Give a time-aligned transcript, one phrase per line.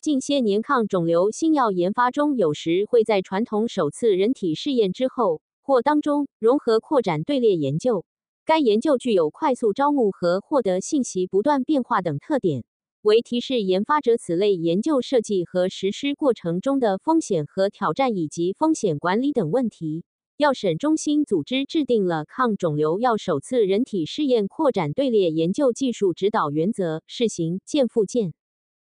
[0.00, 8.04] 近些年抗肿瘤新药研发中，有时会在传统首次人体试验之后或当中融合扩展队列研究。
[8.44, 12.62] 该研究具有快速招募和获得信息不断变化等特点，
[13.02, 20.04] 为提示研发者此类研究设计和实施过程中的风险和挑战以及风险管理等问题。
[20.36, 28.32] 药审中心组织制定了抗肿瘤药首次人体试验扩展队列研究技术指导原则（试行）见附件。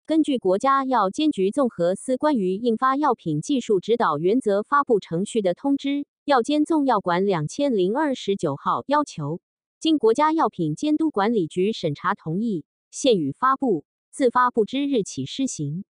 [0.10, 9.40] 根据国家药监局综合司关于印发药品技术指导原则发布程序的通知（药监纵药管两千零二十九号）要求，
[9.80, 15.86] 经国家药品监督管理局审查同意，现予发布，自发布之日起施行。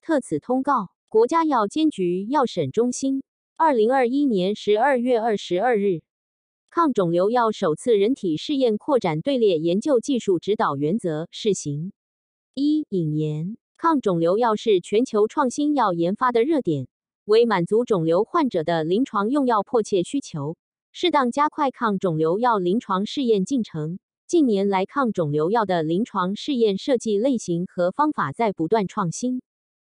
[0.00, 3.22] 特此通告，国家药监局药审中心，
[3.56, 6.02] 二零二一年十二月二十二日，
[6.68, 11.92] 抗肿瘤药首次人体试验扩展队列研究技术指导原则试行。
[12.54, 16.86] 一引言：抗肿瘤药是全球创新药研发的热点，
[17.24, 20.58] 为满足肿瘤患者的临床用药迫切需求，
[20.92, 23.98] 适当加快抗肿瘤药临床试验进程。
[24.26, 29.40] 近年来，抗肿瘤药的临床试验设计类型和方法在不断创新。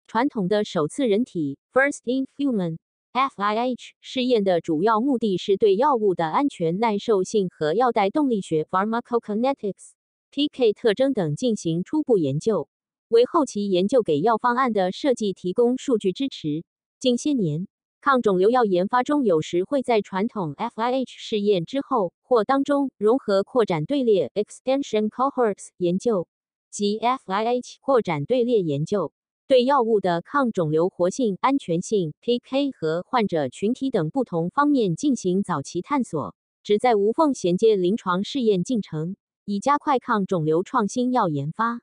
[0.06, 9.94] 传统的首次人体 （First in Human，FIH） 试验的主要目的是对药物的安全耐受性和药代动力学 （Pharmacokinetics）。
[10.36, 12.68] PK 特征等进行初步研究，
[13.08, 16.64] 为后期研究给药方案的设计提供数据支持。
[17.00, 17.68] 近些年，
[18.02, 26.28] 抗肿瘤药研发中有时会在传统 FIH 试验之后或当中融合扩展队列 （Extension Cohorts） 研究
[26.72, 29.14] 及 FIH 扩展队列研究，
[29.48, 39.16] 对药物的抗肿瘤活性、安全性、PK 和患者群体等不同方面进行早期探索，旨在无缝衔接临床试验进程。
[39.46, 41.82] 以加快抗肿瘤创新药研发。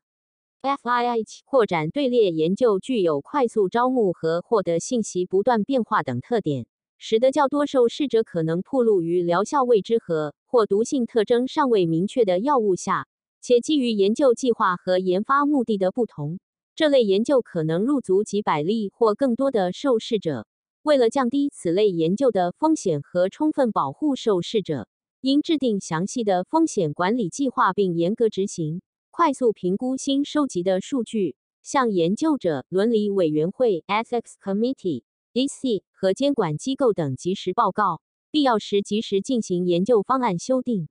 [0.63, 13.07] FIH 扩展队列研究具有快速招募和获得信息不断变化等特点，使得较多受试者可能暴露于疗效未知和或毒性特征尚未明确的药物下。
[13.43, 16.39] 且基于研究计划和研发目的的不同，
[16.75, 20.47] 这类研究可能入足几百例或更多的受试者。
[20.83, 24.89] 为了降低此类研究的风险和充分保护受试者。
[25.23, 28.81] 应制定详细的风险管理计划，并严格执行。
[29.11, 40.89] 快速评估新收集的数据，向研究者伦理委员会 （Ethics Committee，EC） 和监管机构等及时报告，必要时及时进行研究方案修订。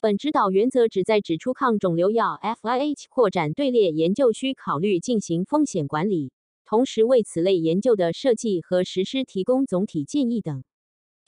[0.00, 6.32] 本指导原则旨在指出抗肿瘤药 （FIH） 扩展队列研究需考虑进行风险管理，
[6.66, 10.64] 同时为此类研究的设计和实施提供总体建议等。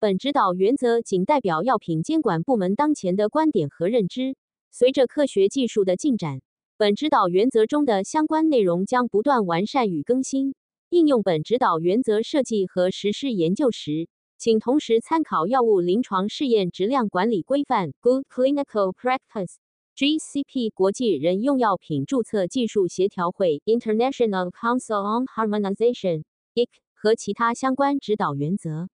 [0.02, 4.34] 本指导原则仅代表药品监管部门当前的观点和认知。
[4.72, 6.42] 随着科学技术的进展，
[6.76, 10.56] 本指导原则中的相关内容将不断完善与更新。
[10.88, 14.08] 应用本指导原则设计和实施研究时，
[14.38, 28.88] 请同时参考药物临床试验质量管理规范 （Good Clinical Practice，GCP）、国际人用药品注册技术协调会 （International Council on Harmonization，IC） 和其他相关指导原则。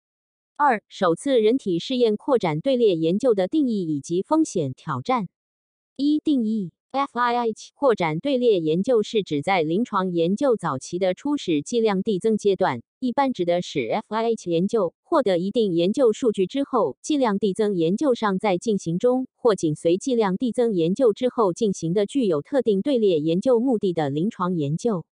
[0.60, 5.28] 二、首次人体试验扩展队列研究的定义以及风险挑战。
[5.94, 25.04] 一、定义：FIH 扩展队列研究是指在临床研究早期的初始剂量递增阶段，一般指的是 FIH 研究获得一定研究数据之后，剂量递增研究尚在进行中，或紧随剂量递增研究之后进行的具有特定队列研究目的的临床研究。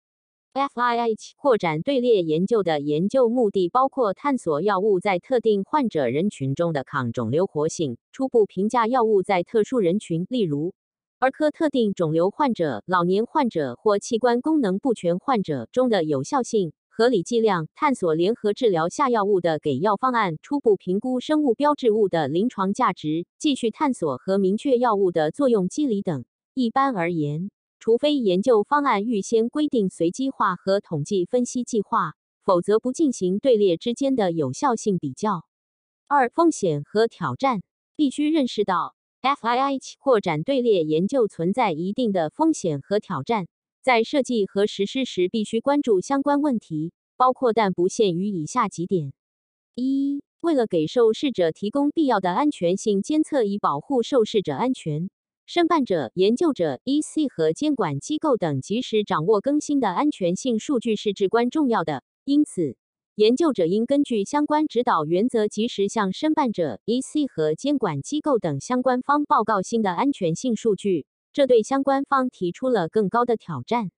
[0.54, 10.72] FIH 扩展队列研究的研究目的包括探索药物在特定患者人群中的抗肿瘤活性，初步评价药物在特殊人群，例如
[11.18, 26.24] 儿科特定肿瘤患者、老年患者或器官功能不全患者中的有效性、合理剂量，探索联合治疗下药物的给药方案，初步评估生物标志物的临床价值，继续探索和明确药物的作用机理等。
[26.54, 27.50] 一般而言。
[27.84, 35.44] 除非研究方案预先规定随机化和统计分析计划，否则不进行队列之间的有效性比较。
[36.06, 37.60] 二、风险和挑战
[37.94, 43.48] 必须认识到，FIH 扩展队列研究存在一定的风险和挑战，
[43.82, 49.12] 在设计和实施时必须关注相关问题，包括但不限于以下几点：
[49.74, 55.10] 一、为了给受试者提供必要的安全性监测，以保护受试者安全。
[55.46, 62.02] 申办者、研究者、EC 和监管机构等及时掌握更新的安全性数据是至关重要的。
[62.24, 62.76] 因此，
[63.14, 71.06] 研究者应根据相关指导原则，及时向申办者、EC 和监管机构等相关方报告新的安全性数据。
[71.34, 73.90] 这对相关方提出了更高的挑战。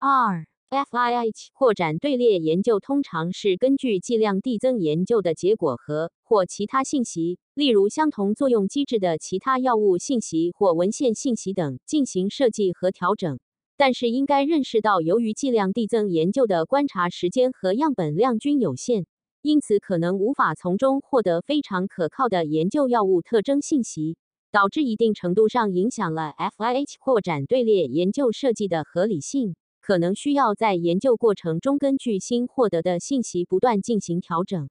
[0.00, 13.40] 二、FIH 扩展队列研究通常是根据剂量递增研究的结果和或其他信息，例如相同作用机制的其他药物信息或文献信息等进行设计和调整。
[13.76, 19.06] 但是应该认识到，由于剂量递增研究的观察时间和样本量均有限，
[19.42, 24.16] 因此可能无法从中获得非常可靠的研究药物特征信息，
[24.52, 29.56] 导致一定程度上影响了 FIH 扩展队列研究设计的合理性。
[29.90, 34.70] 可能需要在研究过程中根据新获得的信息不断进行调整。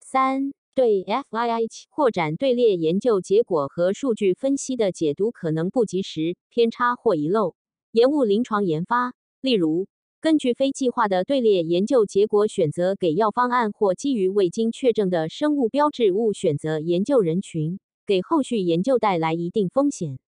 [0.00, 7.54] 三、对 FIH 扩展队列研究结果和数据分析的解读可能不及时、偏差或遗漏。
[7.92, 9.12] 延误临床研发，
[9.42, 9.88] 例如
[10.22, 20.18] 根据非计划的队列研究结果选择给药方案，或基于未经确证的生物标志物选择研究人群，给后续研究带来一定风险。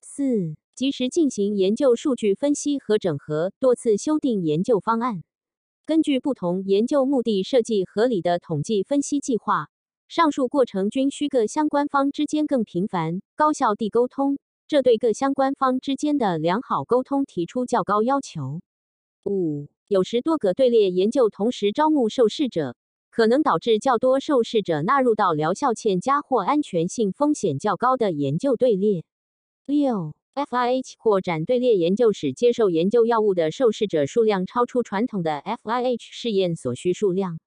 [0.00, 5.22] 四、及时进行研究数据分析和整合，多次修订研究方案，
[5.86, 9.68] 根据不同研究目的设计合理的统计分析计划。
[10.08, 14.38] 上述过程均需各相关方之间更频繁、高效地沟通。
[14.66, 18.60] 这对各相关方之间的良好沟通提出较高要求。
[19.24, 22.74] 五、有时多个队列研究同时招募受试者，
[23.10, 29.04] 可能导致较多受试者纳入到疗效欠佳或安全性风险较高的研究队列。
[29.66, 37.38] 六、FIH 扩展队列研究使接受研究药物的受试者数量超出传统的 FIH 试验所需数量。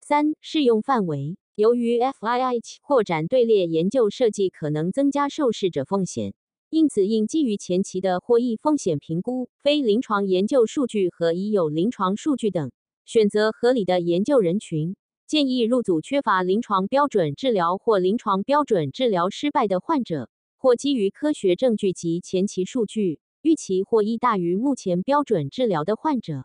[0.00, 6.32] 三、适用范围，由于 FIH 扩展队列研究设计可能增加受试者风险。
[6.68, 12.70] 因此，应基于前期的获益风险评估、非临床研究数据和已有临床数据等，
[13.04, 14.94] 选择合理的研究人群。
[15.26, 20.28] 建议入组缺乏临床标准治疗或临床标准治疗失败的患者，
[20.60, 26.44] 或基于科学证据及前期数据预期获益大于目前标准治疗的患者。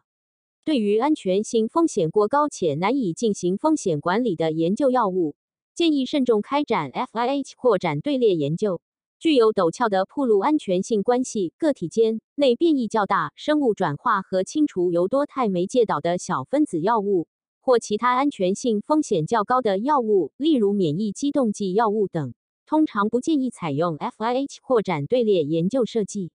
[0.64, 5.36] 对于安全性风险过高且难以进行风险管理的研究药物，
[5.76, 8.80] 建议慎重开展 FIH 扩展队列研究。
[9.20, 17.28] 具有陡峭的铺路安全性关系，个体间内变异较大、生物转化和清除由多肽酶介导的小分子药物，
[17.60, 22.34] 或其他安全性风险较高的药物，例如免疫激动剂药物等，
[22.66, 26.32] 通常不建议采用 FIH 扩展队列研究设计。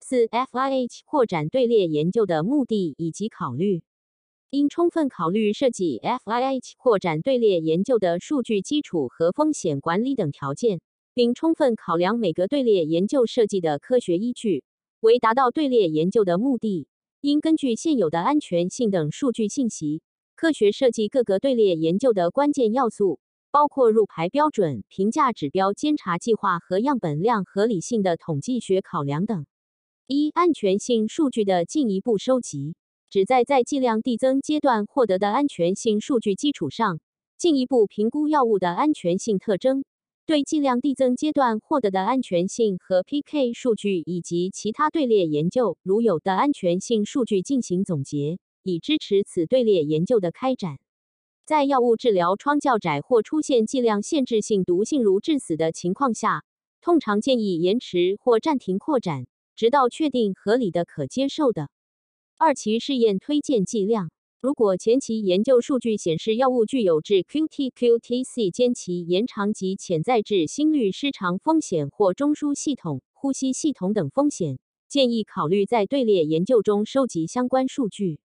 [0.00, 3.82] 四、FIH 扩展队列研究的目的以及考虑，
[4.50, 10.80] 应充分考虑设计 FIH 扩展队列研究的数据基础和风险管理等条件。
[11.12, 14.62] 并充分考量每个队列研究设计的科学依据，
[15.00, 16.86] 为达到队列研究的目的，
[17.20, 20.02] 应根据现有的安全性等数据信息，
[20.36, 23.18] 科学设计各个队列研究的关键要素，
[23.50, 29.46] 包括入排标准、评价指标、监察计划和样本量合理性的统计学考量等。
[30.06, 32.74] 一、安全性数据的进一步收集，
[33.10, 37.00] 旨在在剂量递增阶段获得的安全性数据基础上，
[37.36, 39.84] 进一步评估药物的安全性特征。
[40.26, 50.78] 对剂量递增阶段获得的安全性和 PK 数据以及其他队列研究如有的安全性数据进行总结，以支持此队列研究的开展。
[51.50, 56.44] 在药物治疗窗较窄或出现剂量限制性毒性如致死的情况下，
[56.80, 59.26] 通常建议延迟或暂停扩展，
[59.56, 61.68] 直到确定合理的可接受的
[62.38, 64.12] 二期试验推荐剂量。
[64.40, 78.20] 如果前期研究数据显示药物具有致 QT/QTc 间期延长及潜在致心律失常风险或中枢系统、呼吸系统等风险，建议考虑在队列研究中收集相关数据。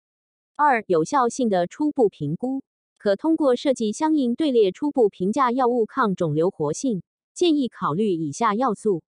[0.56, 2.62] 二、有效性的初步评估，
[3.06, 7.04] 可通过设计相应队列初步评价药物抗肿瘤活性。
[7.36, 9.04] 建议考虑以下要素：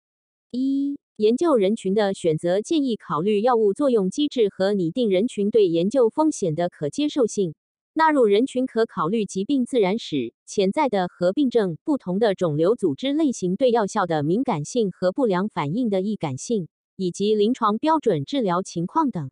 [0.50, 7.54] 一、研究人群的选择建议考虑药物作用机制和拟定人群对研究风险的可接受性。
[7.94, 19.30] 纳入人群可考虑疾病自然史、潜在的合并症、不同的肿瘤组织类型对药效的敏感性和不良反应的易感性，以及临床标准治疗情况等。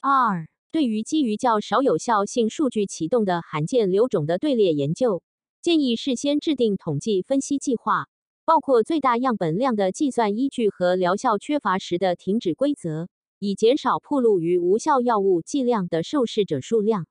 [0.00, 5.22] 二、对于基于较少有效性数据启动的罕见瘤种的队列研究，
[5.60, 8.06] 建议事先制定统计分析计划。
[8.44, 13.08] 包括最大样本量的计算依据和疗效缺乏时的停止规则，
[13.38, 17.06] 以减少暴露于无效药物剂量的受试者数量。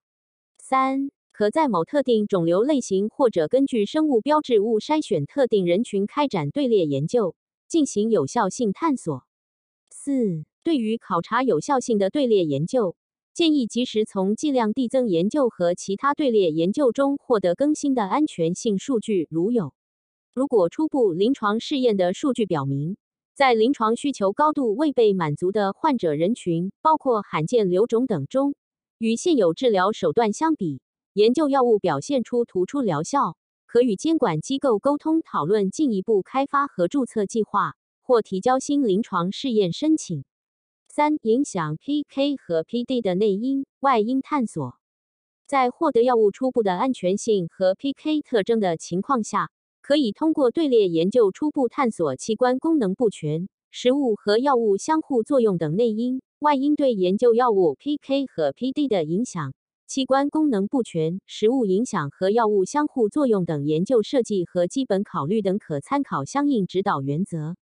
[0.57, 7.35] 三、可在某特定肿瘤类型或者根据生物标志物筛选特定人群开展队列研究，
[7.69, 9.23] 进行有效性探索。
[9.89, 12.97] 四、对于考察有效性的队列研究，
[13.33, 19.73] 建议及时从剂量递增研究和其他队列研究中获得更新的安全性数据，如有。
[20.33, 22.97] 如果初步临床试验的数据表明，
[23.33, 28.55] 在临床需求高度未被满足的患者人群，包括罕见瘤种等中，
[28.97, 30.81] 与现有治疗手段相比，
[31.13, 40.25] 研究药物表现出突出疗效，可与监管机构沟通讨论进一步开发和注册计划，或提交新临床试验申请。
[40.99, 44.81] 三、影响 PK 和 PD 的内因、外因探索。
[45.47, 49.49] 在获得药物初步的安全性和 PK 特征的情况下，
[49.81, 59.53] 可以通过队列研究初步探索器官功能不全、食物和药物相互作用等内因、外因对研究药物 PK 和 PD 的影响、
[59.87, 67.55] 器官功能不全、食物影响和药物相互作用等研究设计和基本考虑等可参考相应指导原则。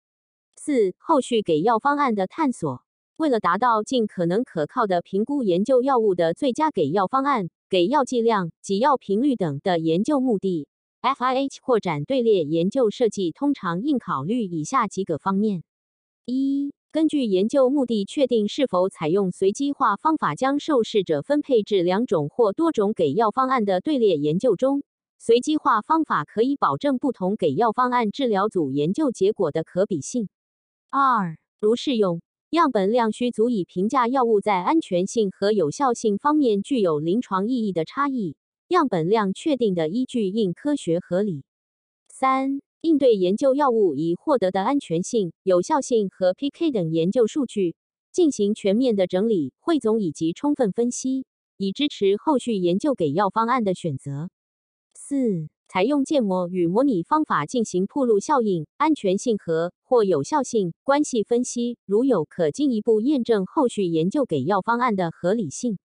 [0.55, 2.84] 四、后续给药方案的探索。
[3.17, 10.67] 为了达到尽可能可靠的评估研究药物的最佳给药方案、给药剂量、给药频率等的研究目的
[11.01, 15.63] ，FIH 扩展队列研究设计通常应考虑以下几个方面：
[16.25, 24.83] 一、根据研究目的确定是否采用随机化方法将受试者分配至两种或多种给药方案的队列研究中，
[25.19, 30.27] 随机化方法可以保证不同给药方案治疗组研究结果的可比性。
[30.89, 32.21] 二、如适用。
[32.55, 38.37] 样本量需足以评价药物在安全性和有效性方面具有临床意义的差异。
[38.69, 41.43] 样本量确定的依据应科学合理。
[42.07, 47.75] 三、应对研究药物已获得的安全性、有效性和 PK 等研究数据，
[48.13, 51.25] 进行全面的整理、汇总以及充分分析，
[51.57, 54.29] 以支持后续研究给药方案的选择。
[54.93, 55.49] 四。
[55.67, 65.77] 采用建模与模拟方法进行铺路效应、安全性和或有效性关系分析，如有可进一步验证后续研究给药方案的合理性。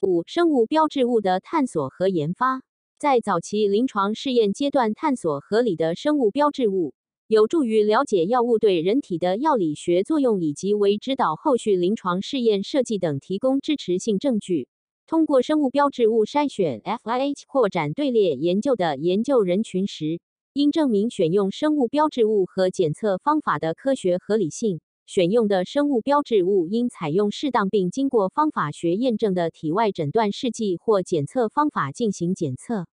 [0.00, 2.62] 五、生物标志物的探索和研发，
[2.98, 6.94] 在早期临床试验阶段探索合理的生物标志物，
[7.26, 14.68] 有助于了解药物对人体的药理学作用，以及为指导后续临床试验设计等提供支持性证据。
[15.08, 20.20] 通过生物标志物筛选 FIH 扩展队列研究的研究人群时，
[20.52, 24.80] 应证明选用生物标志物和检测方法的科学合理性。
[25.06, 32.88] 选用的生物标志物应采用适当并经过方法学验证的体外诊断试剂或检测方法进行检测。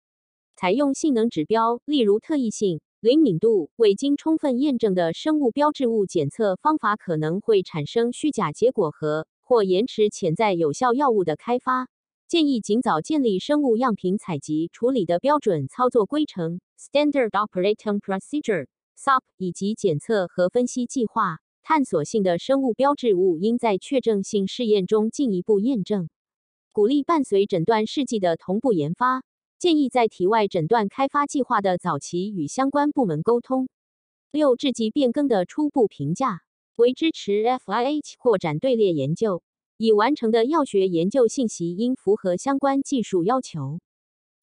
[0.57, 11.87] 采用性能指标，例如特异性、灵敏度，未经充分验证的生物标志物检测方法可能会产生虚假结果和或延迟潜在有效药物的开发。
[12.31, 21.39] 建议尽早建立生物样品采集处理的标准操作规程 （Standard Operating Procedure，SOP） 以及检测和分析计划。
[21.61, 26.07] 探索性的生物标志物应在确证性试验中进一步验证。
[26.71, 29.23] 鼓励伴随诊断试剂的同步研发。
[29.59, 33.67] 建议在体外诊断开发计划的早期与相关部门沟通。
[34.31, 36.43] 六、制剂变更的初步评价
[36.77, 39.43] 为支持 FIH 扩展队列研究。
[39.81, 43.79] 已完成的药学研究信息应符合相关技术要求。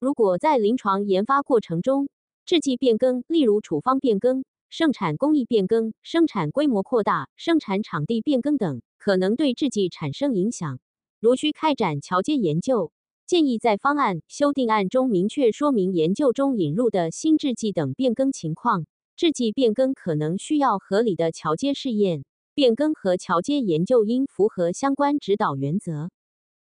[0.01, 2.09] 如果在临床研发过程中，
[2.45, 10.81] 制剂变更，例如处方变更、生产工艺变更、生产规模扩大、生产场地变更等，可能对制剂产生影响，
[11.21, 12.91] 如需开展桥接研究，
[13.25, 18.87] 建议在方案修订案中明确说明研究中引入的新制剂等变更情况。
[19.15, 22.25] 制剂变更可能需要合理的桥接试验。
[22.59, 26.11] 变更和桥接研究应符合相关指导原则。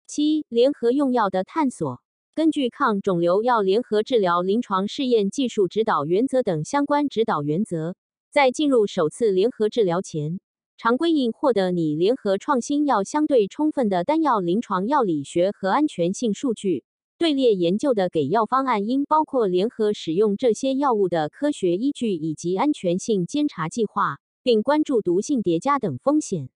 [0.07, 1.99] 七、联合用药的探索，
[2.33, 7.95] 根据抗肿瘤药联合治疗临床试验技术指导原则等相关指导原则，
[8.31, 10.39] 在进入首次联合治疗前，
[10.77, 16.85] 常规应获得拟联合创新药相对充分的单药临床药理学和安全性数据。
[17.17, 24.19] 队列研究的给药方案应包括联合使用这些药物的科学依据以及安全性监察计划。
[24.43, 26.49] 并关注毒性叠加等风险。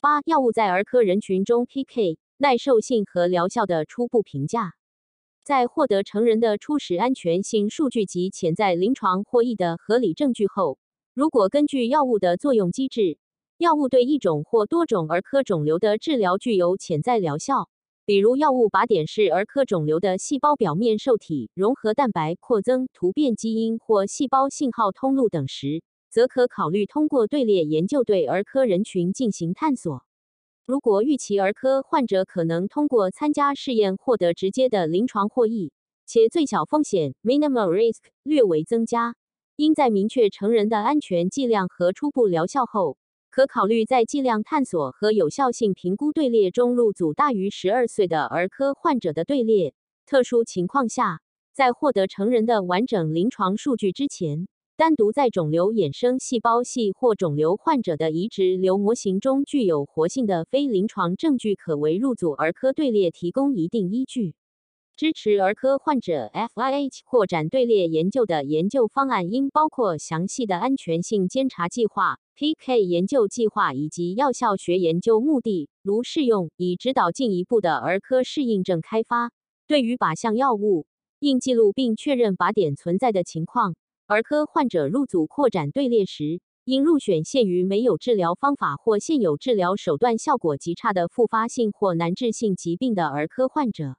[0.00, 4.74] 八、药物在儿科人群中 PK、耐受性和疗效的初步评价。
[5.42, 10.78] 在获得成人的初始安全性数据及潜在临床获益的合理证据后，
[11.14, 13.18] 如果根据药物的作用机制，
[13.58, 17.68] 药物对一种或多种儿科肿瘤的治疗具有潜在疗效，
[18.04, 25.82] 比如药物靶点是儿科肿瘤的细胞表面受体、融合蛋白扩增、突变基因或细胞信号通路等时。
[26.10, 30.04] 则可考虑通过队列研究对儿科人群进行探索。
[30.66, 35.72] 如果预期儿科患者可能通过参加试验获得直接的临床获益，
[36.06, 39.14] 且最小风险 （minimal risk） 略微增加，
[39.56, 42.98] 应在明确成人的安全剂量和初步疗效后，
[43.30, 49.74] 可考虑在剂量探索和有效性评估队列中入组大于十二岁的儿科患者的队列。
[50.06, 51.20] 特殊情况下，
[51.52, 54.48] 在获得成人的完整临床数据之前。
[54.80, 64.34] 单独在肿瘤衍生细胞系或肿瘤患者的移植瘤模型中具有活性的非临床证据，可为入组儿科队列提供一定依据。
[64.96, 79.30] 支持儿科患者 FIH 扩展队列研究的研究方案应包括详细的安全性监察计划、PK 研究计划以及药效学研究目的，如适用，以指导进一步的儿科适应症开发。
[79.66, 80.86] 对于靶向药物，
[81.18, 83.74] 应记录并确认靶点存在的情况。
[84.10, 93.94] 儿科患者入组扩展队列时，应入选限于没有治疗方法或现有治疗手段效果极差的复发性或难治性疾病的儿科患者。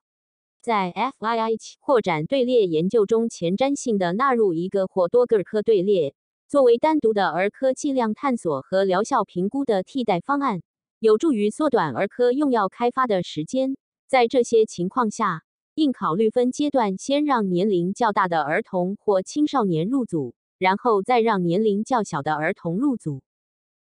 [0.62, 6.13] 在 FIH 扩展队列研究中，前瞻性的纳入一个或多个儿科队列，
[6.46, 10.62] 作为单独的儿科剂量探索和疗效评估的替代方案，
[11.00, 13.77] 有助于缩短儿科用药开发的时间。
[14.10, 15.44] 在这些情况下，
[15.75, 23.22] 应考虑分阶段，先让年龄较大的儿童或青少年入组，然后再让年龄较小的儿童入组。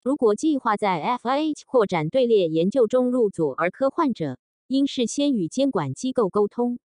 [0.03, 6.79] 如果计划在 FIH 扩展队列研究中入组儿科患者，应事先与监管机构沟通，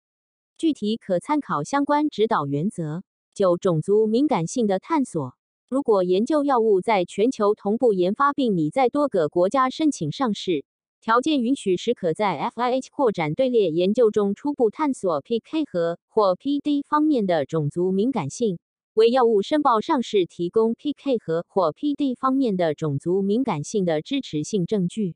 [0.58, 3.04] 具体可参考相关指导原则。
[3.36, 5.36] 九、种族敏感性的探索。
[5.68, 10.64] 如果研究药物在全球同步研发，并拟在多个国家申请上市，
[11.06, 18.58] 条件允许时，可在 FIH 扩展队列研究中初步探索 PK 和或 PD 方面的种族敏感性，
[18.96, 25.16] 为药物申报上市提供 PK 和或 PD 方面的种族敏感性的支持性证据。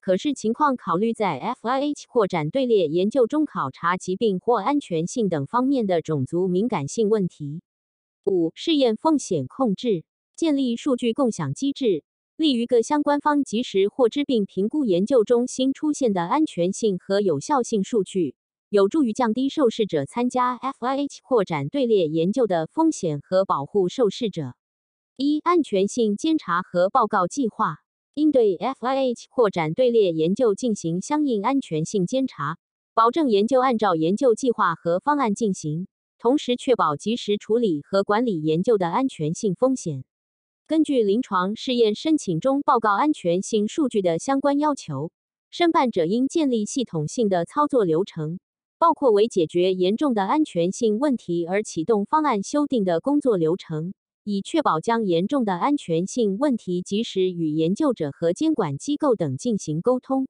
[0.00, 7.60] 可视情况考虑在 FIH 扩展队列研究中考察疾病或安全性等方面的种族敏感性问题。
[8.24, 10.04] 五、试验风险控制，
[10.34, 12.02] 建立数据共享机制，
[12.38, 18.36] 利于各相关方及时获知并评估研究中新出现的安全性和有效性数据，
[18.68, 24.54] 有助于降低受试者参加 FIH 扩展队列研究的风险和保护受试者。
[25.16, 27.78] 一、安全性监察和报告计划。
[28.14, 32.56] 应对 FIH 扩展队列研究进行相应安全性监察，
[32.94, 35.88] 保证研究按照研究计划和方案进行，
[36.20, 40.04] 同时确保及时处理和管理研究的安全性风险。
[40.68, 45.10] 根据临床试验申请中报告安全性数据的相关要求，
[45.50, 48.38] 申办者应建立系统性的操作流程，
[48.78, 53.94] 包括为解决严重的安全性问题而启动方案修订的工作流程。
[54.24, 60.28] 以确保将严重的安全性问题及时与研究者和监管机构等进行沟通。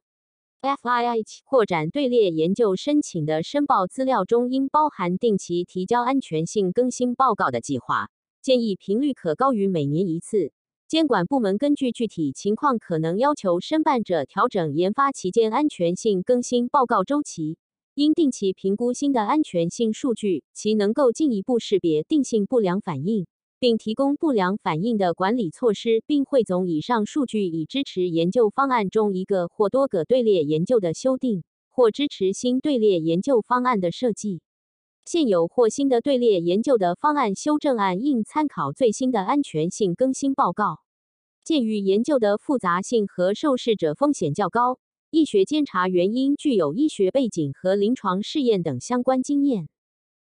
[0.62, 8.09] FIH 扩展队列研究申请的申报资料中应包含定期提交安全性更新报告的计划，
[8.48, 10.52] 建议频率可高于每年一次。
[10.88, 17.58] 监管部门根据具体情况可能要求申办者调整研发期间安全性更新报告周期，
[17.94, 23.26] 应定期评估新的安全性数据，其能够进一步识别定性不良反应。
[23.58, 34.40] 并提供不良反应的管理措施，并汇总以上数据以支持研究方案中一个或多个队列研究的修订，或支持新队列研究方案的设计。
[35.10, 40.80] 现有或新的队列研究的方案修正案应参考最新的安全性更新报告。
[41.42, 44.78] 鉴于研究的复杂性和受试者风险较高，
[45.10, 49.70] 医学监察员应具有医学背景和临床试验等相关经验。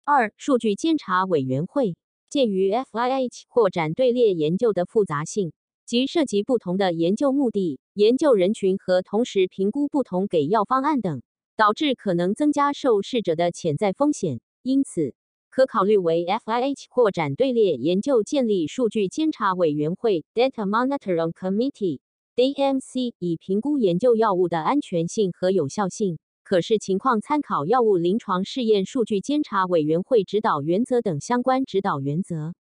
[0.04, 1.96] 二、数据监察委员会。
[2.28, 5.52] 鉴于 FIH 扩展队列研究的复杂性
[5.86, 11.22] 及涉及不同的研究目的、研究人群和同时评估不同给药方案等，
[11.58, 15.16] 导致可能增加受试者的潜在风险，因此
[15.50, 26.20] 可考虑为 FIH 扩展队列研究建立数据监察委员会 （Data Monitoring Committee，DMC） 以评估研究药物的安全性和有效性。
[26.44, 32.54] 可视情况参考药物临床试验数据监察委员会指导原则等相关指导原则。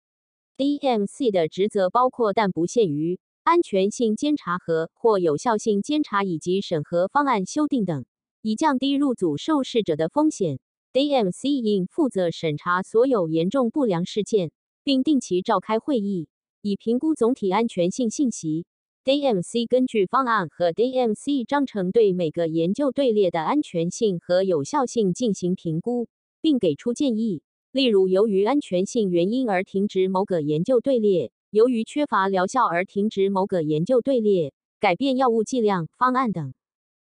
[0.57, 8.05] DMC 的职责包括但不限于安全性监察和或有效性监察以及审核方案修订等，
[8.41, 10.59] 以降低入组受试者的风险。
[10.93, 14.51] DMC 应负责审查所有严重不良事件，
[14.83, 16.27] 并定期召开会议，
[16.61, 18.65] 以评估总体安全性信息。
[19.05, 26.09] DMC 根据方案和 DMC 章程对每个研究队列的安全性和有效性进行评估，
[26.41, 27.41] 并给出建议。
[27.71, 36.53] 例如，由于安全性原因而停止某个研究队列，由于缺乏疗效而停止某个研究队列，改变药物剂量方案等。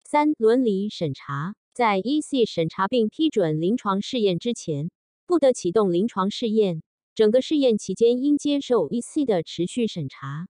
[0.03, 4.91] 三、伦理审查，在 EC 审查并批准临床试验之前，
[5.27, 6.83] 不得启动临床试验。
[7.15, 10.49] 整个试验期间应接受 EC 的持续审查。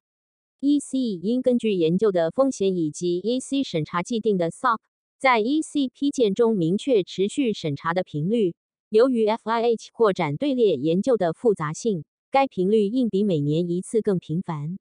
[0.60, 4.78] EC 应根据研究的风险以及 EC 审查既定的 SOP，
[5.18, 8.54] 在 EC 批件中明确持续审查的频率。
[8.88, 14.78] 由于 FIH 扩展队列研究的复杂性，该频率应比每年一次更频繁。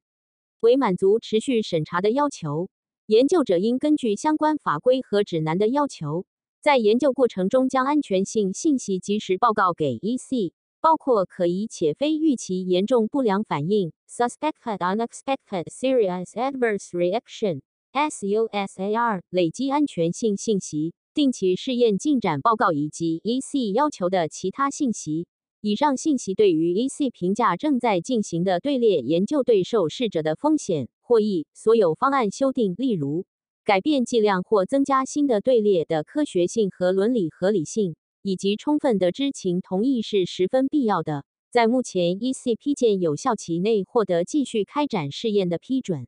[0.59, 2.69] 为满足持续审查的要求，
[3.07, 6.27] 研究者应根据相关法规和指南的要求，
[6.65, 10.51] 在研究过程中将安全性信息及时报告给 EC，
[10.81, 25.27] 包括可疑且非预期严重不良反应 （Suspected Unexpected Serious Adverse Reaction，SUSAR）、累积安全性信息、定期试验进展报告以及 EC 要求的其他信息。
[25.61, 31.45] 以上信息对于 EC 评价正在进行的队列研究对受试者的风险获益。
[31.53, 33.27] 所有方案修订，例如
[33.65, 41.25] 改变剂量或增加新的队列的科学性和伦理合理性，以及充分的知情同意是十分必要的。
[41.49, 46.05] 在目前 EC 批件有效期内获得继续开展试验的批准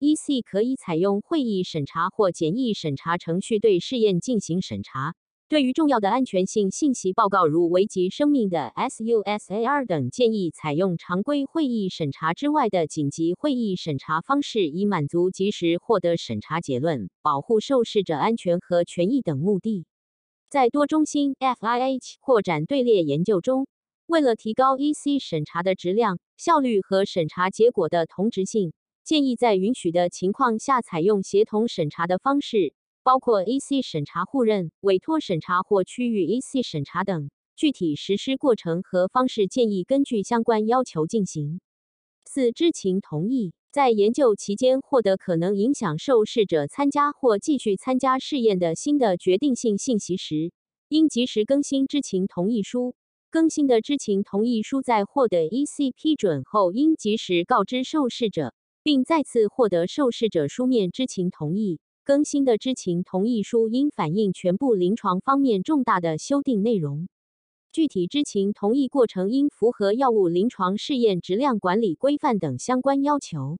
[0.00, 5.14] ，EC 可以采用会议审查或简易审查程序对试验进行审查。
[5.52, 19.84] 对于重要的安全性信息报告，如危及生命的 SUSAR 等，建议采用常规会议审查之外的紧急会议审查方式，以满足及时获得审查结论、保护受试者安全和权益等目的。
[20.48, 23.66] 在多中心 FIH 扩展队列研究中，
[24.06, 28.72] 为了提高 EC 审查的质量、效率和审查结果的同质性，
[29.04, 32.72] 建议在允许的情况下采用协同审查的方式。
[33.02, 41.60] 包括 EC 审查互认、委托审查或区域 EC 审查等，具体实施过程和方式建议根据相关要求进行。
[42.24, 50.52] 四、知情同意，在研究期间获得可能影响受试者参加或继续参加试验的新的决定性信息时，
[50.88, 52.94] 应及时更新知情同意书。
[53.30, 61.80] 更新的知情同意书在获得 EC 批准后，应及时告知受试者，并再次获得受试者书面知情同意。
[62.12, 67.08] 更新的知情同意书应反映全部临床方面重大的修订内容。
[67.72, 73.56] 具体知情同意过程应符合药物临床试验质量管理规范等相关要求。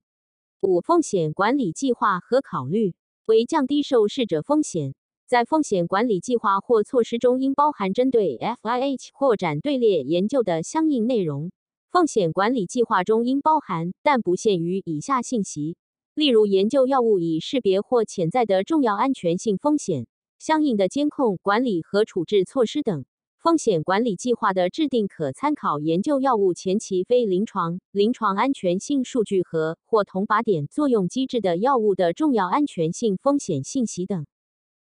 [0.61, 2.93] 五、风险管理计划和考虑
[3.25, 4.95] 为降低受试者风险，
[5.27, 11.53] 在风险管理计划或措施中应包含针对 FIH 扩展队列研究的相应内容。
[11.91, 15.79] 风险管理计划中应包含，但不限于以下信息。
[16.15, 20.07] 例如，研究药物已识别或潜在的重要安全性风险，
[20.39, 23.07] 相应的监控、管理和处置措施等。
[23.39, 34.27] 风险管理计划的制定可参考研究药物前期非临床、临床安全性数据和或同靶点作用机制的药物的重要安全性风险信息等。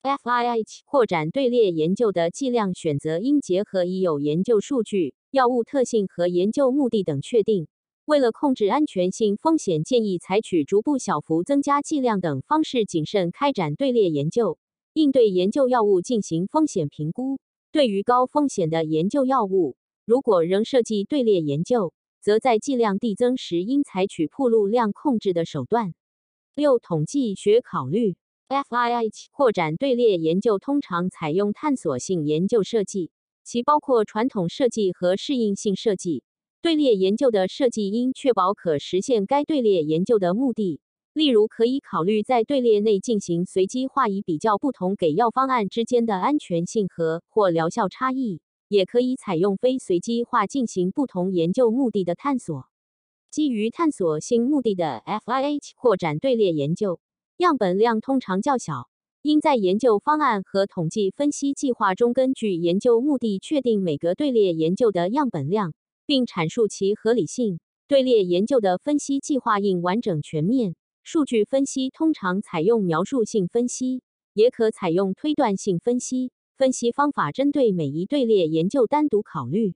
[0.04, 7.68] FIH 扩展队列研究的剂量选择应结合已有研究数据、药物特性和研究目的等确定。
[8.06, 14.60] 为了控制安全性风险，建议采取逐步小幅增加剂量等方式，谨慎开展队列研究，
[14.94, 17.40] 应对研究药物进行风险评估。
[17.72, 25.96] 对于高风险的研究药物，如果仍设计队列研究，则在剂量递增时应采取铺路量控制的手段。
[26.54, 28.18] 六、统计学考虑
[28.50, 33.10] ，FIH 扩展队列研究通常采用探索性研究设计，
[33.44, 36.22] 其包括传统设计和适应性设计。
[36.66, 40.82] 队列研究的设计应确保可实现该队列研究的目的，
[41.14, 52.66] 例如可以考虑在队列内进行随机化，以比较不同给药方案之间的安全性和或疗效差异；也可以采用非随机化进行不同研究目的的探索。
[53.30, 57.00] 基于探索性目的的 FIH 扩展队列研究，
[57.38, 58.90] 样本量通常较小，
[59.22, 65.76] 应在研究方案和统计分析计划中根据研究目的确定每个队列研究的样本量。
[66.06, 67.60] 并阐述其合理性。
[67.88, 70.76] 队列研究的分析计划应完整全面。
[71.04, 74.02] 数据分析通常采用描述性分析，
[74.34, 76.32] 也可采用推断性分析。
[76.58, 79.76] 分析方法针对每一队列研究单独考虑。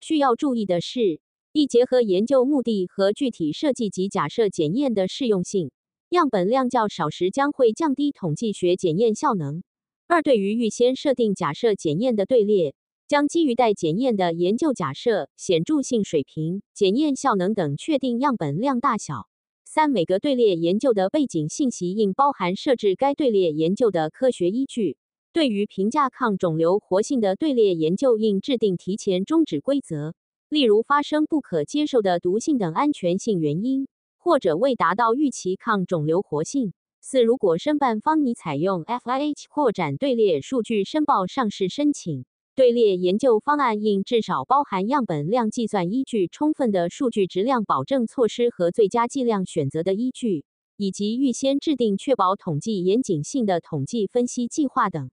[0.00, 1.20] 需要注意的是，
[1.52, 5.70] 一结合研究目的和具体设计及假设检验的适用性。
[6.10, 9.62] 样本量较少时将会降低统计学检验效能。
[10.06, 12.74] 二，对于预先设定假设检验的队列。
[13.08, 19.30] 将基于待检验的研究假设、显著性水平、检验效能等确定样本量大小。
[19.64, 24.98] 三、每个队列研究的背景信息应包含设置该队列研究的科学依据。
[25.32, 30.12] 对于评价抗肿瘤活性的队列研究，应制定提前终止规则，
[30.50, 36.74] 例如发生不可接受的毒性等安全性原因，或者未达到预期抗肿瘤活性。
[37.00, 42.26] 四、如果申办方拟采用 FIH 扩展队列数据申报上市申请。
[42.58, 50.44] 队列研究方案应至少包含样本量计算依据、充分的数据质量保证措施和最佳剂量选择的依据，
[50.76, 55.08] 以及预先制定确保统计严谨性的统计分析计划等。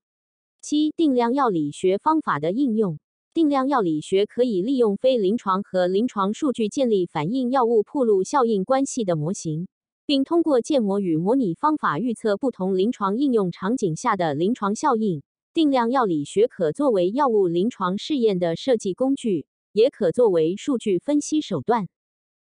[0.59, 2.97] 七、定量药理学方法的应用。
[3.31, 9.67] 定量药理学可以利用非临床和临床数据建立反映药物铺路效应关系的模型，
[10.07, 15.21] 并通过建模与模拟方法预测不同临床应用场景下的临床效应。
[15.55, 21.87] 定量药理学可作为药物临床试验的设计工具，也可作为数据分析手段。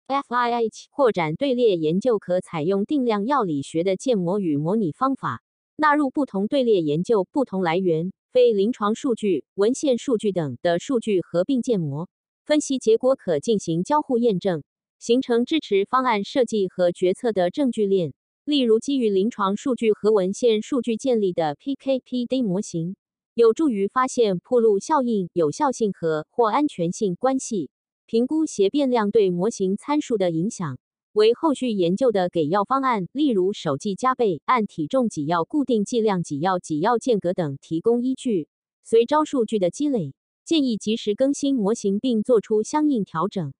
[0.08, 5.42] FIH 扩展队列研究可采用定量药理学的建模与模拟方法，
[5.76, 8.14] 纳入不同队列研究、不同来源。
[8.30, 12.08] 非临床数据、文献数据等的数据合并建模，
[12.46, 14.64] 分析结果可进行交互验证，
[14.98, 18.14] 形成支持方案设计和决策的证据链。
[18.46, 22.96] 例如，基于临床数据和文献数据建立的 PK/PD 模型，
[23.34, 27.70] 有助于发现铺路效应、有效性和或安全性关系，
[28.04, 30.78] 评估斜变量对模型参数的影响。
[31.14, 38.48] 为后续研究的给药方案，例如首剂加倍、按体重给药、固定剂量给药、给药间隔等提供依据。
[38.84, 40.12] 随招数据的积累，
[40.44, 43.54] 建议及时更新模型并做出相应调整。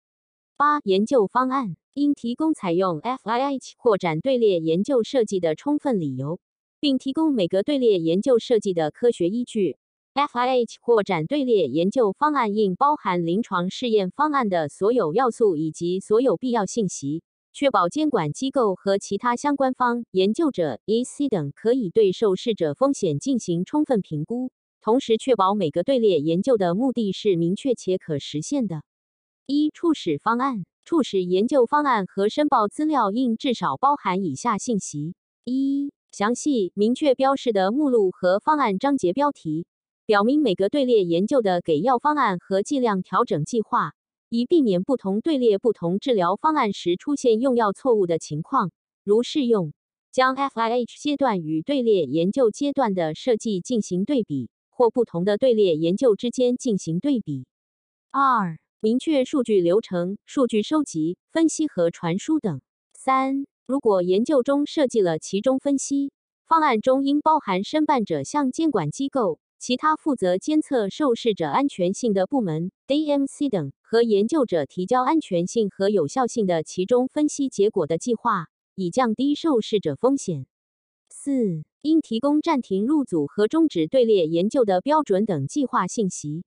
[0.59, 6.41] 八、研究方案应提供采用 FIH 扩展队列研究设计的充分理由，
[6.83, 9.77] 并提供每个队列研究设计的科学依据。
[10.15, 17.23] FIH 扩展队列研究方案应包含临床试验方案的所有要素以及所有必要信息。
[17.53, 28.83] 确保监管机构和其他相关方、研究者、EC 等可以对受试者风险进行充分评估，同时确保每个队列研究的目的是明确且可实现的。
[29.47, 30.65] 一、初始方案。
[30.85, 35.15] 初始研究方案和申报资料应至少包含以下信息：
[35.45, 39.65] 一、详细、明确标示的目录和方案章节标题，
[40.05, 43.93] 表明每个队列研究的给药方案和剂量调整计划。
[44.29, 48.71] 以避免不同队列不同治疗方案时出现用药错误的情况。
[49.05, 49.73] 如适用，
[50.11, 57.47] 将 FIH 阶段与队列研究阶段的设计进行对比，或不同的队列研究之间进行对比。
[58.11, 62.61] 二、明确数据流程、数据收集、分析和传输等。
[62.95, 66.13] 三、如果研究中设计了其中分析
[66.47, 69.39] 方案中应包含申办者向监管机构。
[69.65, 80.47] 其他负责监测受试者安全性的部门 （DMC） 等和研究者提交安全性和有效性的其中分析结果的计划，以降低受试者风险。
[81.11, 86.43] 四、应提供暂停入组和终止队列研究的标准等计划信息。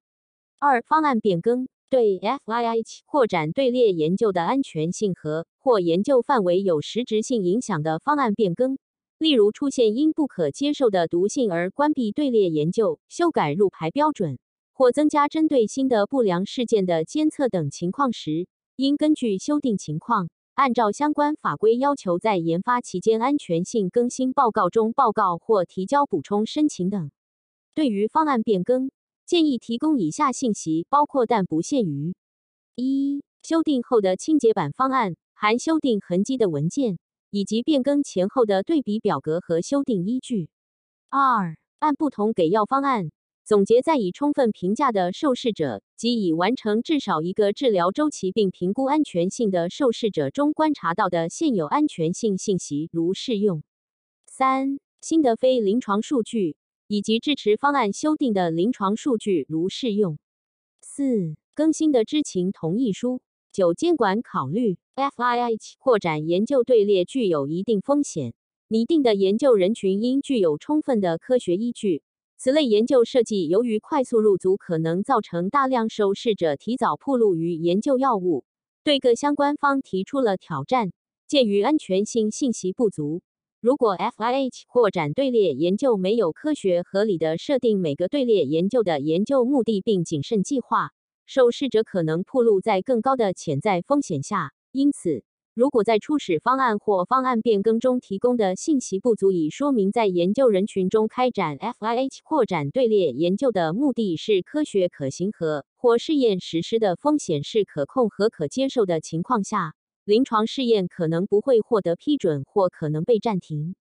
[0.60, 8.78] 二、方案变更对 FIH 扩展队列研究的安全性和或研究范围有实质性影响的方案变更。
[9.18, 14.40] 例如，出现因不可接受的毒性而关闭队列研究、修改入排标准，
[14.74, 27.10] 或增加针对新的不良事件的监测等情况时，应根据修订情况，按照相关法规要求，在研发期间安全性更新报告中报告或提交补充申请等。
[27.74, 28.92] 对于方案变更，
[29.26, 32.14] 建议提供以下信息，包括但不限于：
[32.76, 36.98] 一、修订后的清洁版方案，含修订痕迹的文件。
[37.32, 40.48] 以及变更前后的对比表格和修订依据。
[41.10, 43.12] 二、按不同给药方案
[43.44, 53.64] 总结在已充分评价的受试者及已完成至少一个治疗周期并评估安全性的受试者中观察到的现有安全性信息，如适用。
[54.28, 56.56] 三、新的非临床数据
[56.88, 60.18] 以及支持方案修订的临床数据，如适用。
[60.82, 63.22] 四、更新的知情同意书。
[63.52, 64.78] 九、监管考虑。
[64.96, 68.34] FIH 扩展研究队列具有一定风险，
[68.70, 72.02] 拟定的研究人群应具有充分的科学依据。
[72.38, 78.46] 此类研究设计由于快速入组可能造成大量受试者提早暴露于研究药物，
[78.86, 80.94] 对各相关方提出了挑战。
[81.28, 83.22] 鉴于安全性信息不足，
[83.66, 90.92] 如果 FIH 扩展队列研究没有科学合理的设定每个队列研究的研究目的并谨慎计划，
[91.26, 94.52] 受试者可能暴露在更高的潜在风险下。
[94.72, 95.24] 因此，
[95.56, 109.74] 如果在初始方案或方案变更中提供的信息不足以说明在研究人群中开展 FIH 扩展队列研究的目的是科学可行和或试验实施的风险是可控和可接受的情况下，
[110.06, 113.76] 临床试验可能不会获得批准或可能被暂停。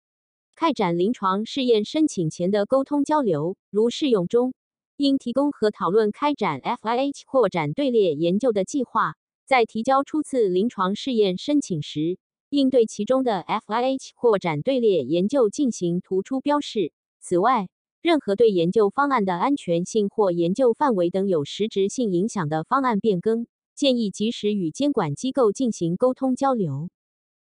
[0.55, 4.53] 开展临床试验申请前的沟通交流，如试用中，
[4.97, 9.15] 应提供和讨论开展 FIH 扩展队列研究的计划。
[9.47, 16.93] 在提交初次临床试验申请时，应对其中的 FIH 扩展队列研究进行突出标示。
[17.19, 17.67] 此外，
[18.03, 23.47] 任何对研究方案的安全性或研究范围等有实质性影响的方案变更，
[23.81, 26.91] 建议及时与监管机构进行沟通交流。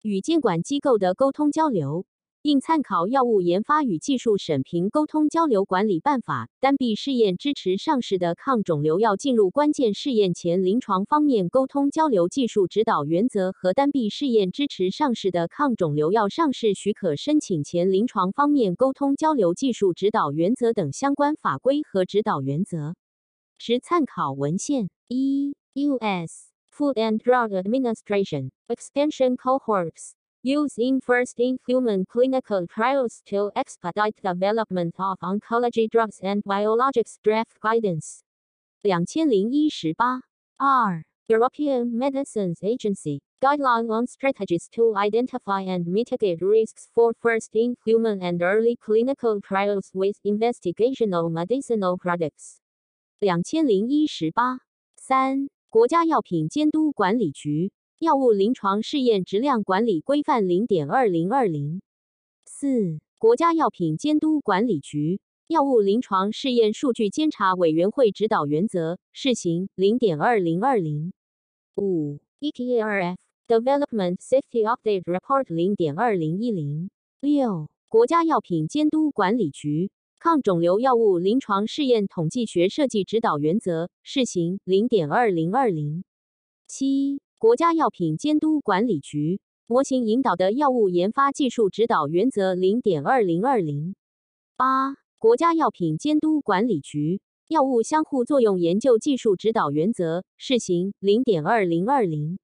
[0.01, 2.05] 与监管机构的沟通交流，
[2.41, 22.95] 应参考《药物研发与技术审评沟通交流管理办法》，单臂试验支持上市的抗肿瘤药进入关键试验前临床方面沟通交流技术指导原则和单臂试验支持上市的抗肿瘤药上市许可申请前临床方面沟通交流技术指导原则等相关法规和指导原则。
[23.57, 26.49] 持参考文献：一、U.S.
[26.69, 35.17] Food and Drug Administration expansion cohorts used in first-in-human clinical trials to expedite development of
[35.19, 38.21] oncology drugs and biologics draft guidance.
[38.83, 39.93] 2018
[40.59, 41.03] R.
[41.29, 48.75] European Medicines Agency guideline on strategies to identify and mitigate risks for first-in-human and early
[48.75, 52.59] clinical trials with investigational medicinal products.
[53.21, 54.31] 2018
[54.99, 55.47] 3.
[55.71, 61.81] 国家药品监督管理局药物临床试验质量管理规范零点二零二零。
[62.45, 71.13] 四，国家药品监督管理局药物临床试验数据监察委员会指导原则试行零点二零二零。
[71.75, 73.15] 五 etrf
[73.47, 76.89] Development Safety Update Report 零点二零一零。
[77.21, 79.89] 六，国家药品监督管理局
[80.23, 86.03] 抗肿瘤药物临床试验统计学设计指导原则试行零点二零二零
[86.67, 87.23] 七。
[87.39, 93.95] 国家药品监督管理局模型引导的药物研发技术指导原则零点二零二零
[94.55, 102.37] 八，国家药品监督管理局药物相互作用研究技术指导原则试行零点二零二零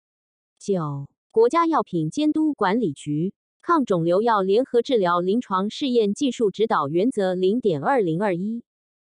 [0.57, 8.63] 九，国家药品监督管理局抗肿瘤药联合治疗临床试验技术指导原则零点二零二一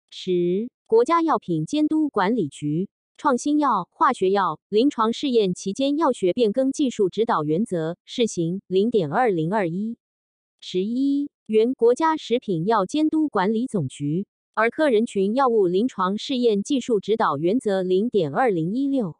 [0.10, 2.90] 十，国家药品监督管理局。
[3.18, 9.96] 创新药、化学药临床试验期间药学变更技术指导原则试行零点二零二一
[10.60, 14.26] 十一，原国家食品药监督管理总局
[14.56, 19.16] 儿科人群药物临床试验技术指导原则零点二零一六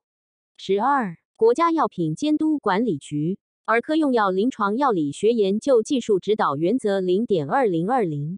[0.58, 3.38] 十二，国家药品监督管理局
[3.72, 8.38] 儿科用药临床药理学研究技术指导原则零点二零二零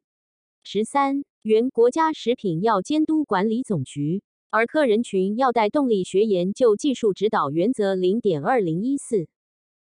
[0.61, 4.21] 十三，原国家食品药监督管理总局。
[4.51, 9.27] 儿科人群药代动力学研究技术指导原则零点二零一四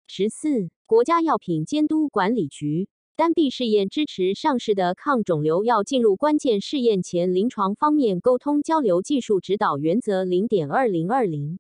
[0.07, 2.87] 十四，国家药品监督管理局
[3.17, 11.59] 单臂试验支持上市的抗肿瘤药进入关键试验前临床方面沟通交流技术指导原则零点二零二零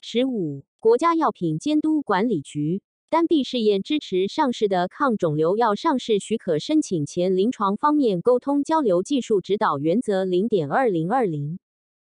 [0.00, 11.58] 十五，国家药品监督管理局单臂试验支持上市的抗肿瘤药上市许可申请前临床方面沟通交流技术指导原则零点二零二零。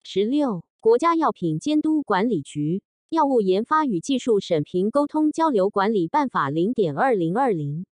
[0.04, 7.86] 十六，国家药品监督管理局药物研发与技术审评沟通交流管理办法零点二零二零